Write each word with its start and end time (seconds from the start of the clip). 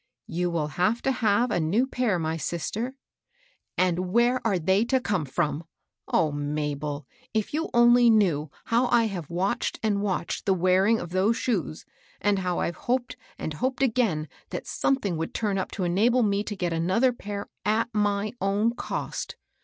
You 0.25 0.49
will 0.49 0.69
have 0.79 1.03
to 1.03 1.11
have 1.11 1.51
a 1.51 1.59
new 1.59 1.85
pair, 1.85 2.17
my 2.17 2.35
sister."" 2.35 2.95
And 3.77 4.11
where 4.11 4.41
are 4.43 4.57
'they 4.57 4.83
to 4.85 4.99
come 4.99 5.25
from? 5.25 5.63
O 6.07 6.31
Ma 6.31 6.73
bel! 6.73 7.05
if 7.35 7.53
you 7.53 7.69
only 7.71 8.09
knew 8.09 8.49
how 8.65 8.87
I 8.87 9.03
have 9.03 9.29
watched 9.29 9.79
and 9.83 10.01
watched 10.01 10.47
the 10.47 10.55
wearing 10.55 10.99
of 10.99 11.11
those 11.11 11.37
shoes, 11.37 11.85
and 12.19 12.39
how 12.39 12.57
I've 12.57 12.77
hoped 12.87 13.15
and 13.37 13.53
hoped 13.53 13.83
again 13.83 14.27
that 14.49 14.65
something 14.65 15.17
would 15.17 15.35
turn 15.35 15.59
up 15.59 15.69
to 15.73 15.83
enable 15.83 16.23
me 16.23 16.43
to 16.45 16.55
get 16.55 16.73
another 16.73 17.13
pair 17.13 17.45
at 17.63 17.89
my 17.93 18.33
own 18.41 18.73
cost! 18.73 19.35